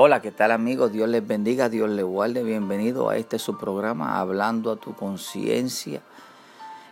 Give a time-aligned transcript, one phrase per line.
[0.00, 0.92] Hola, ¿qué tal amigos?
[0.92, 2.44] Dios les bendiga, Dios les guarde.
[2.44, 6.02] Bienvenido a este su programa, Hablando a tu conciencia.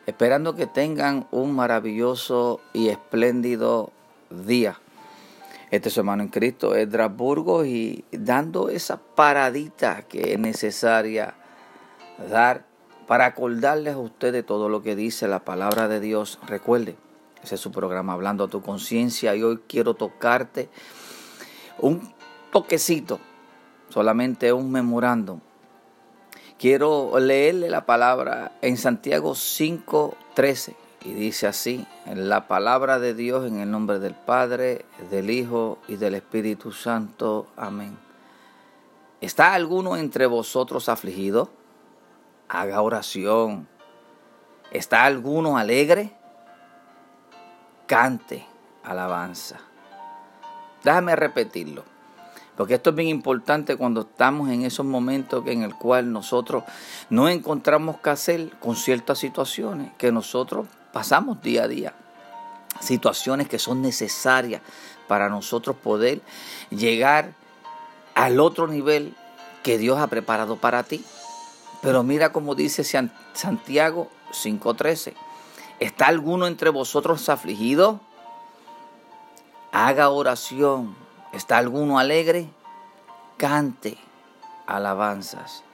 [0.06, 3.92] Esperando que tengan un maravilloso y espléndido
[4.28, 4.80] día.
[5.70, 11.34] Este es su hermano en Cristo, Edras Burgos, y dando esa paradita que es necesaria
[12.28, 12.66] dar
[13.06, 16.40] para acordarles a ustedes todo lo que dice la palabra de Dios.
[16.48, 16.96] Recuerde,
[17.44, 20.68] ese es su programa, Hablando a tu conciencia, y hoy quiero tocarte
[21.78, 22.15] un
[22.52, 23.20] toquecito,
[23.88, 25.40] solamente un memorándum.
[26.58, 30.74] Quiero leerle la palabra en Santiago 5:13
[31.04, 35.96] y dice así, la palabra de Dios en el nombre del Padre, del Hijo y
[35.96, 37.46] del Espíritu Santo.
[37.56, 37.96] Amén.
[39.20, 41.50] ¿Está alguno entre vosotros afligido?
[42.48, 43.68] Haga oración.
[44.70, 46.12] ¿Está alguno alegre?
[47.86, 48.46] Cante
[48.82, 49.60] alabanza.
[50.82, 51.95] Déjame repetirlo.
[52.56, 56.64] Porque esto es bien importante cuando estamos en esos momentos en el cual nosotros
[57.10, 61.94] no encontramos qué hacer con ciertas situaciones que nosotros pasamos día a día.
[62.80, 64.62] Situaciones que son necesarias
[65.06, 66.22] para nosotros poder
[66.70, 67.34] llegar
[68.14, 69.14] al otro nivel
[69.62, 71.04] que Dios ha preparado para ti.
[71.82, 72.84] Pero mira como dice
[73.34, 75.14] Santiago 5:13.
[75.78, 78.00] ¿Está alguno entre vosotros afligido?
[79.72, 81.05] Haga oración
[81.36, 82.48] ¿Está alguno alegre?
[83.36, 83.98] Cante
[84.66, 85.64] alabanzas.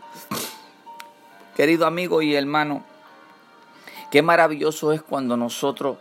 [1.55, 2.82] Querido amigo y hermano,
[4.10, 5.98] qué maravilloso es cuando nosotros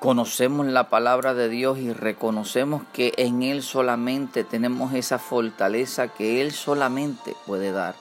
[0.00, 6.42] conocemos la palabra de Dios y reconocemos que en Él solamente tenemos esa fortaleza que
[6.42, 7.94] Él solamente puede dar.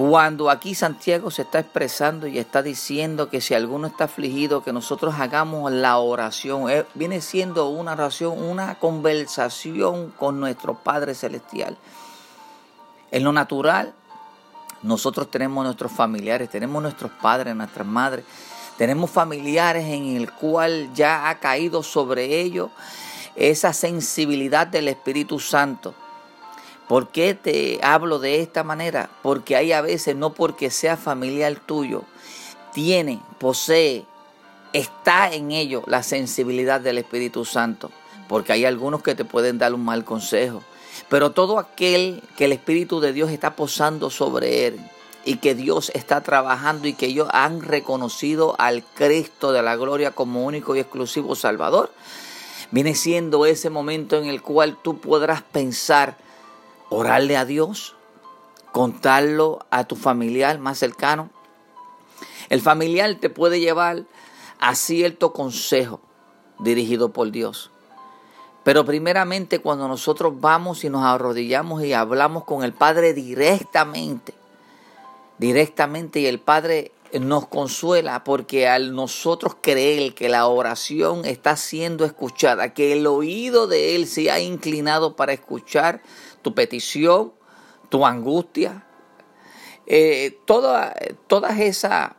[0.00, 4.72] Cuando aquí Santiago se está expresando y está diciendo que si alguno está afligido, que
[4.72, 11.76] nosotros hagamos la oración, eh, viene siendo una oración, una conversación con nuestro Padre Celestial.
[13.10, 13.92] En lo natural,
[14.82, 18.24] nosotros tenemos nuestros familiares, tenemos nuestros padres, nuestras madres,
[18.78, 22.70] tenemos familiares en el cual ya ha caído sobre ellos
[23.36, 25.94] esa sensibilidad del Espíritu Santo
[26.90, 29.10] ¿Por qué te hablo de esta manera?
[29.22, 32.02] Porque hay a veces, no porque sea familiar tuyo,
[32.74, 34.04] tiene, posee,
[34.72, 37.92] está en ello la sensibilidad del Espíritu Santo.
[38.26, 40.64] Porque hay algunos que te pueden dar un mal consejo.
[41.08, 44.80] Pero todo aquel que el Espíritu de Dios está posando sobre él
[45.24, 50.10] y que Dios está trabajando y que ellos han reconocido al Cristo de la gloria
[50.10, 51.92] como único y exclusivo Salvador,
[52.72, 56.16] viene siendo ese momento en el cual tú podrás pensar,
[56.90, 57.96] orarle a Dios,
[58.72, 61.30] contarlo a tu familiar más cercano.
[62.50, 64.04] El familiar te puede llevar
[64.58, 66.00] a cierto consejo
[66.58, 67.70] dirigido por Dios.
[68.62, 74.34] Pero primeramente cuando nosotros vamos y nos arrodillamos y hablamos con el Padre directamente,
[75.38, 82.04] directamente y el Padre nos consuela porque al nosotros creer que la oración está siendo
[82.04, 86.02] escuchada, que el oído de Él se ha inclinado para escuchar
[86.42, 87.32] tu petición,
[87.88, 88.86] tu angustia,
[89.86, 92.12] eh, todas esas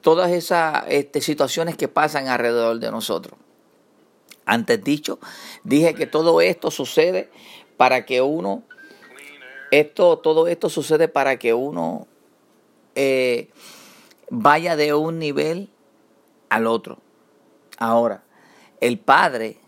[0.00, 3.38] todas esas este, situaciones que pasan alrededor de nosotros.
[4.44, 5.18] Antes dicho,
[5.64, 7.30] dije que todo esto sucede
[7.76, 8.62] para que uno,
[9.70, 12.06] esto, todo esto sucede para que uno
[12.94, 13.50] eh,
[14.30, 15.70] vaya de un nivel
[16.48, 16.98] al otro.
[17.78, 18.24] Ahora,
[18.80, 19.58] el Padre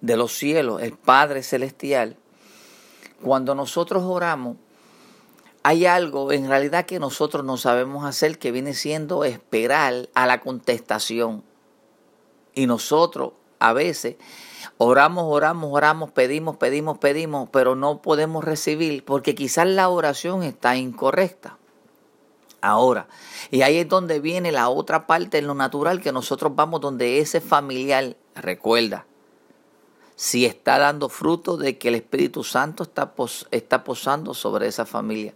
[0.00, 2.16] de los cielos, el Padre celestial,
[3.22, 4.56] cuando nosotros oramos,
[5.62, 10.40] hay algo en realidad que nosotros no sabemos hacer que viene siendo esperar a la
[10.40, 11.44] contestación.
[12.54, 14.16] Y nosotros a veces
[14.76, 20.76] oramos, oramos, oramos, pedimos, pedimos, pedimos, pero no podemos recibir porque quizás la oración está
[20.76, 21.58] incorrecta.
[22.60, 23.08] Ahora,
[23.50, 27.18] y ahí es donde viene la otra parte en lo natural que nosotros vamos donde
[27.18, 29.06] ese familiar, recuerda,
[30.22, 33.12] si está dando fruto de que el Espíritu Santo está,
[33.50, 35.34] está posando sobre esa familia,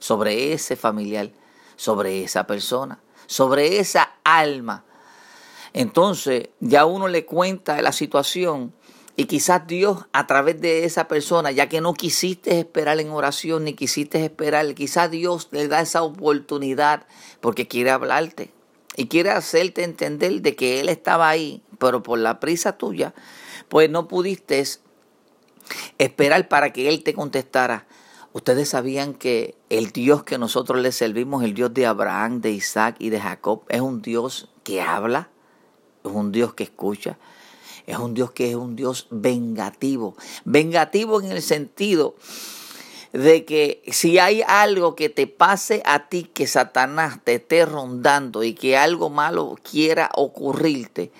[0.00, 1.30] sobre ese familiar,
[1.76, 4.82] sobre esa persona, sobre esa alma.
[5.72, 8.74] Entonces ya uno le cuenta la situación
[9.14, 13.62] y quizás Dios a través de esa persona, ya que no quisiste esperar en oración
[13.62, 17.06] ni quisiste esperar, quizás Dios le da esa oportunidad
[17.40, 18.50] porque quiere hablarte
[18.96, 23.14] y quiere hacerte entender de que Él estaba ahí, pero por la prisa tuya
[23.68, 24.62] pues no pudiste
[25.98, 27.86] esperar para que Él te contestara.
[28.32, 32.96] Ustedes sabían que el Dios que nosotros le servimos, el Dios de Abraham, de Isaac
[32.98, 35.28] y de Jacob, es un Dios que habla,
[36.04, 37.16] es un Dios que escucha,
[37.86, 40.16] es un Dios que es un Dios vengativo.
[40.44, 42.16] Vengativo en el sentido
[43.12, 48.42] de que si hay algo que te pase a ti, que Satanás te esté rondando
[48.42, 51.12] y que algo malo quiera ocurrirte,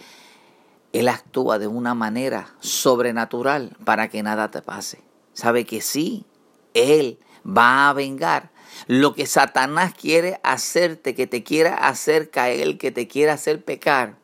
[0.95, 5.03] Él actúa de una manera sobrenatural para que nada te pase.
[5.33, 6.25] Sabe que sí,
[6.73, 8.53] Él va a vengar
[8.87, 14.19] lo que Satanás quiere hacerte, que te quiera hacer caer, que te quiera hacer pecar.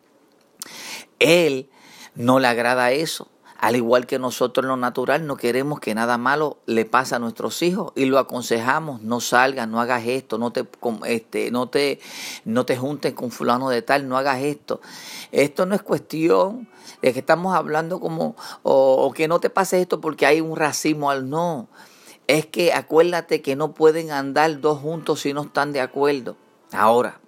[1.19, 1.69] Él
[2.14, 3.30] no le agrada eso.
[3.61, 7.19] Al igual que nosotros en lo natural no queremos que nada malo le pase a
[7.19, 10.67] nuestros hijos y lo aconsejamos, no salgas, no hagas esto, no te,
[11.05, 12.01] este, no te,
[12.47, 14.81] no te juntes con fulano de tal, no hagas esto.
[15.31, 16.71] Esto no es cuestión
[17.03, 21.11] de que estamos hablando como, o, que no te pase esto porque hay un racismo
[21.11, 21.69] al no.
[22.29, 26.35] Es que acuérdate que no pueden andar dos juntos si no están de acuerdo.
[26.73, 27.21] Ahora,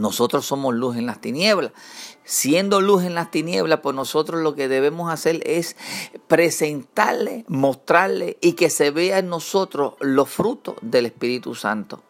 [0.00, 1.72] nosotros somos luz en las tinieblas.
[2.24, 5.76] Siendo luz en las tinieblas, pues nosotros lo que debemos hacer es
[6.26, 12.02] presentarle, mostrarle y que se vea en nosotros los frutos del Espíritu Santo.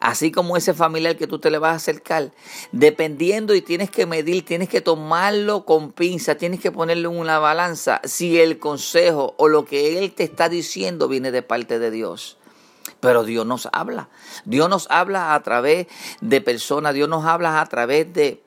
[0.00, 2.32] Así como ese familiar que tú te le vas a acercar,
[2.72, 7.38] dependiendo y tienes que medir, tienes que tomarlo con pinza, tienes que ponerle en una
[7.38, 11.92] balanza si el consejo o lo que él te está diciendo viene de parte de
[11.92, 12.38] Dios.
[13.02, 14.08] Pero Dios nos habla.
[14.44, 15.88] Dios nos habla a través
[16.20, 18.44] de personas, Dios nos habla a través de,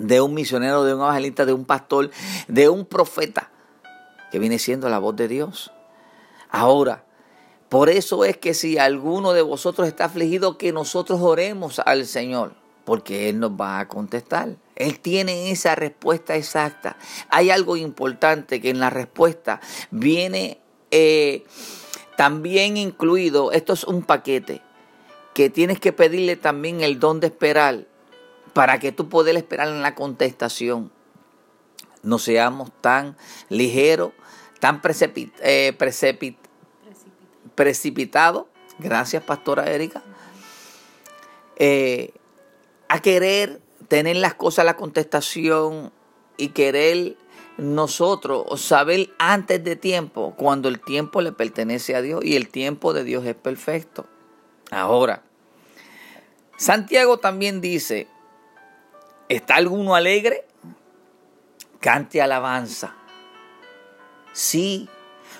[0.00, 2.10] de un misionero, de un evangelista, de un pastor,
[2.48, 3.52] de un profeta,
[4.32, 5.70] que viene siendo la voz de Dios.
[6.50, 7.04] Ahora,
[7.68, 12.54] por eso es que si alguno de vosotros está afligido, que nosotros oremos al Señor,
[12.84, 14.56] porque Él nos va a contestar.
[14.74, 16.96] Él tiene esa respuesta exacta.
[17.28, 19.60] Hay algo importante que en la respuesta
[19.92, 20.58] viene...
[20.90, 21.44] Eh,
[22.16, 24.62] también incluido, esto es un paquete,
[25.34, 27.86] que tienes que pedirle también el don de esperar
[28.52, 30.90] para que tú puedas esperar en la contestación.
[32.02, 33.16] No seamos tan
[33.50, 34.12] ligeros,
[34.60, 34.80] tan
[35.42, 35.76] eh,
[37.54, 38.46] precipitados.
[38.78, 40.02] Gracias, Pastora Erika.
[41.56, 42.14] Eh,
[42.88, 45.92] a querer tener las cosas, la contestación
[46.36, 47.16] y querer
[47.58, 52.92] nosotros saber antes de tiempo, cuando el tiempo le pertenece a Dios y el tiempo
[52.92, 54.06] de Dios es perfecto.
[54.70, 55.22] Ahora,
[56.56, 58.08] Santiago también dice,
[59.28, 60.46] ¿está alguno alegre?
[61.80, 62.94] Cante alabanza.
[64.32, 64.88] Sí,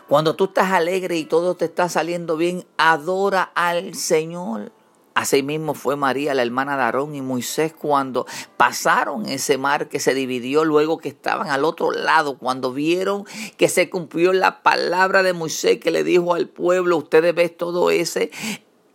[0.09, 4.73] cuando tú estás alegre y todo te está saliendo bien, adora al Señor.
[5.17, 8.27] Asimismo fue María, la hermana de Aarón y Moisés cuando
[8.59, 13.25] pasaron ese mar que se dividió luego que estaban al otro lado, cuando vieron
[13.57, 17.91] que se cumplió la palabra de Moisés que le dijo al pueblo, ustedes ven todo
[17.91, 18.31] ese,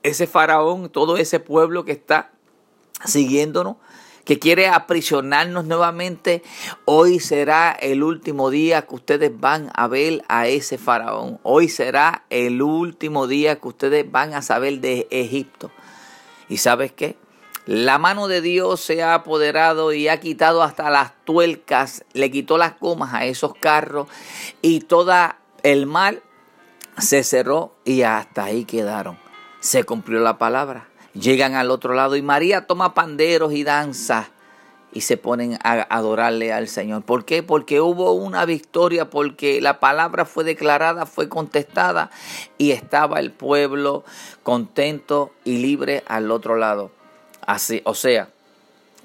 [0.04, 2.30] ese faraón, todo ese pueblo que está
[3.04, 3.78] siguiéndonos,
[4.24, 6.44] que quiere aprisionarnos nuevamente,
[6.86, 11.40] hoy será el último día que ustedes van a ver a ese faraón.
[11.42, 15.72] Hoy será el último día que ustedes van a saber de Egipto.
[16.52, 17.16] ¿Y sabes qué?
[17.66, 22.58] La mano de Dios se ha apoderado y ha quitado hasta las tuercas, le quitó
[22.58, 24.10] las comas a esos carros
[24.62, 26.22] y toda el mal
[26.98, 29.18] se cerró y hasta ahí quedaron.
[29.62, 30.90] Se cumplió la palabra.
[31.14, 34.32] Llegan al otro lado y María toma panderos y danza
[34.94, 37.04] y se ponen a adorarle al Señor.
[37.04, 37.44] ¿Por qué?
[37.44, 42.12] Porque hubo una victoria, porque la palabra fue declarada, fue contestada
[42.58, 44.04] y estaba el pueblo
[44.44, 46.92] contento y libre al otro lado.
[47.46, 48.30] Así, o sea,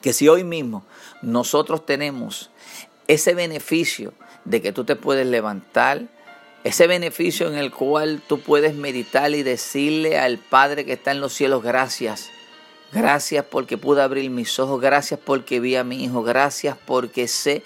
[0.02, 0.84] que si hoy mismo
[1.22, 2.50] nosotros tenemos
[3.06, 4.12] ese beneficio
[4.44, 6.02] de que tú te puedes levantar,
[6.64, 11.20] ese beneficio en el cual tú puedes meditar y decirle al Padre que está en
[11.20, 12.30] los cielos gracias
[12.92, 14.80] Gracias porque pude abrir mis ojos.
[14.80, 16.22] Gracias porque vi a mi hijo.
[16.22, 17.62] Gracias porque sé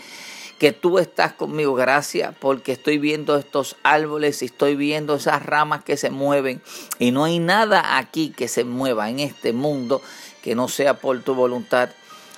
[0.58, 1.74] que tú estás conmigo.
[1.74, 6.62] Gracias porque estoy viendo estos árboles y estoy viendo esas ramas que se mueven.
[6.98, 10.02] Y no hay nada aquí que se mueva en este mundo
[10.42, 11.90] que no sea por tu voluntad.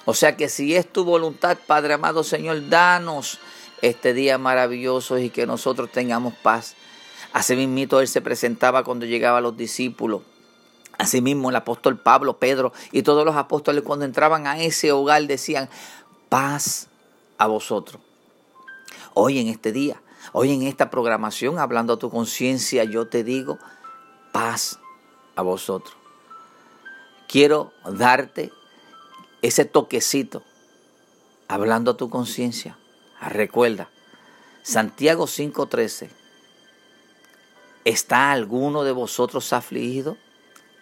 [0.05, 3.39] O sea que si es tu voluntad, Padre amado Señor, danos
[3.81, 6.75] este día maravilloso y que nosotros tengamos paz.
[7.33, 10.23] Así mismito Él se presentaba cuando llegaba a los discípulos
[10.99, 15.69] Asimismo, el apóstol Pablo, Pedro y todos los apóstoles cuando entraban a ese hogar decían,
[16.29, 16.89] paz
[17.39, 18.01] a vosotros.
[19.15, 20.01] Hoy en este día,
[20.33, 23.59] hoy en esta programación, hablando a tu conciencia, yo te digo,
[24.33, 24.79] paz
[25.37, 25.97] a vosotros.
[27.29, 28.53] Quiero darte
[29.43, 30.43] ese toquecito,
[31.49, 32.79] hablando a tu conciencia.
[33.21, 33.89] Recuerda,
[34.63, 36.11] Santiago 5:13,
[37.85, 40.17] ¿está alguno de vosotros afligido?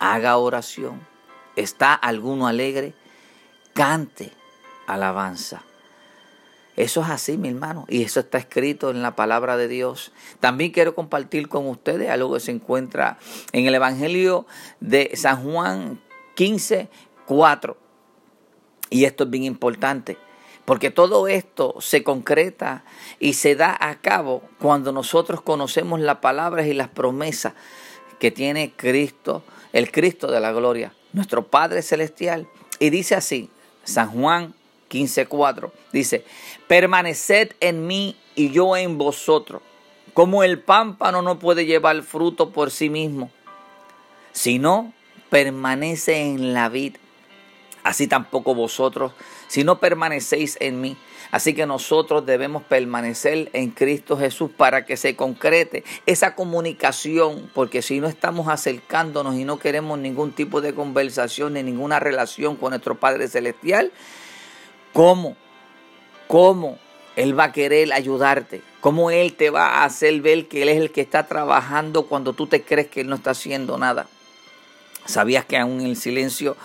[0.00, 1.06] Haga oración.
[1.54, 2.94] ¿Está alguno alegre?
[3.74, 4.32] Cante
[4.88, 5.62] alabanza.
[6.76, 10.12] Eso es así, mi hermano, y eso está escrito en la palabra de Dios.
[10.40, 13.18] También quiero compartir con ustedes algo que se encuentra
[13.52, 14.46] en el Evangelio
[14.80, 16.00] de San Juan
[16.36, 16.88] 15,
[17.26, 17.76] 4.
[18.88, 20.16] Y esto es bien importante,
[20.64, 22.84] porque todo esto se concreta
[23.18, 27.52] y se da a cabo cuando nosotros conocemos las palabras y las promesas
[28.18, 32.48] que tiene Cristo, el Cristo de la gloria, nuestro Padre Celestial.
[32.78, 33.50] Y dice así,
[33.84, 34.54] San Juan
[34.90, 36.24] 15:4, dice,
[36.66, 39.62] permaneced en mí y yo en vosotros,
[40.14, 43.30] como el pámpano no puede llevar fruto por sí mismo,
[44.32, 44.92] sino
[45.28, 46.96] permanece en la vid.
[47.82, 49.12] Así tampoco vosotros,
[49.48, 50.96] si no permanecéis en mí.
[51.30, 57.82] Así que nosotros debemos permanecer en Cristo Jesús para que se concrete esa comunicación, porque
[57.82, 62.70] si no estamos acercándonos y no queremos ningún tipo de conversación ni ninguna relación con
[62.70, 63.92] nuestro Padre Celestial,
[64.92, 65.36] ¿cómo?
[66.26, 66.78] ¿Cómo
[67.14, 68.62] Él va a querer ayudarte?
[68.80, 72.32] ¿Cómo Él te va a hacer ver que Él es el que está trabajando cuando
[72.32, 74.08] tú te crees que Él no está haciendo nada?
[75.06, 76.56] ¿Sabías que aún en el silencio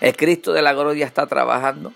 [0.00, 1.92] el Cristo de la gloria está trabajando?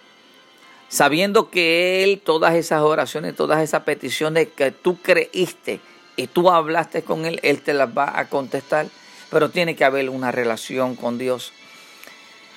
[0.93, 5.81] Sabiendo que Él, todas esas oraciones, todas esas peticiones que tú creíste
[6.17, 8.87] y tú hablaste con Él, Él te las va a contestar.
[9.31, 11.55] Pero tiene que haber una relación con Dios.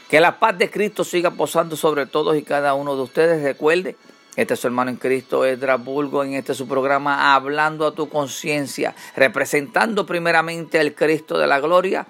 [0.10, 3.42] Que la paz de Cristo siga posando sobre todos y cada uno de ustedes.
[3.42, 3.96] Recuerde,
[4.36, 8.10] este es su hermano en Cristo, Edra Bulgo, en este su programa, hablando a tu
[8.10, 12.06] conciencia, representando primeramente al Cristo de la gloria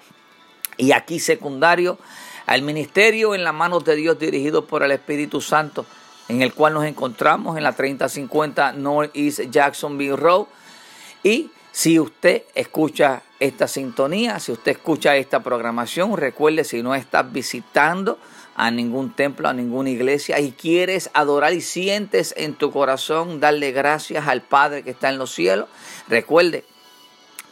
[0.76, 1.98] y aquí secundario
[2.46, 5.86] al ministerio en las manos de Dios dirigido por el Espíritu Santo
[6.28, 10.46] en el cual nos encontramos en la 3050 Northeast Jacksonville Road.
[11.22, 17.30] Y si usted escucha esta sintonía, si usted escucha esta programación, recuerde si no estás
[17.30, 18.18] visitando
[18.54, 23.72] a ningún templo, a ninguna iglesia y quieres adorar y sientes en tu corazón darle
[23.72, 25.68] gracias al Padre que está en los cielos,
[26.08, 26.64] recuerde,